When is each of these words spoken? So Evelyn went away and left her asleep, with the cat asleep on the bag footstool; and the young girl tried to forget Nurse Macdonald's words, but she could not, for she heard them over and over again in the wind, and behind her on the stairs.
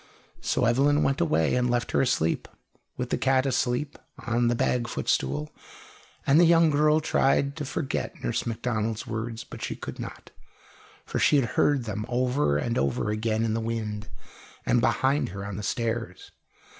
So 0.41 0.65
Evelyn 0.65 1.03
went 1.03 1.21
away 1.21 1.53
and 1.53 1.69
left 1.69 1.91
her 1.91 2.01
asleep, 2.01 2.47
with 2.97 3.11
the 3.11 3.19
cat 3.19 3.45
asleep 3.45 3.99
on 4.25 4.47
the 4.47 4.55
bag 4.55 4.87
footstool; 4.87 5.51
and 6.25 6.39
the 6.39 6.45
young 6.45 6.71
girl 6.71 6.99
tried 6.99 7.55
to 7.57 7.65
forget 7.65 8.19
Nurse 8.23 8.47
Macdonald's 8.47 9.05
words, 9.05 9.43
but 9.43 9.61
she 9.61 9.75
could 9.75 9.99
not, 9.99 10.31
for 11.05 11.19
she 11.19 11.41
heard 11.41 11.83
them 11.83 12.07
over 12.09 12.57
and 12.57 12.79
over 12.79 13.11
again 13.11 13.45
in 13.45 13.53
the 13.53 13.61
wind, 13.61 14.09
and 14.65 14.81
behind 14.81 15.29
her 15.29 15.45
on 15.45 15.55
the 15.57 15.61
stairs. 15.61 16.31